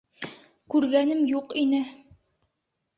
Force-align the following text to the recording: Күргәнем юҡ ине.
Күргәнем 0.75 1.23
юҡ 1.35 1.57
ине. 1.67 1.85